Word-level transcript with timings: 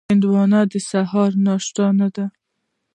هندوانه 0.09 0.59
د 0.71 0.73
سهار 0.89 1.31
ناشته 1.45 1.85
نه 1.99 2.07
ده. 2.15 2.25